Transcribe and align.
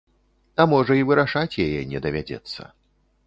А 0.63 0.65
можа 0.71 0.93
і 0.99 1.03
вырашаць 1.09 1.59
яе 1.67 1.81
не 1.91 1.99
давядзецца. 2.05 2.61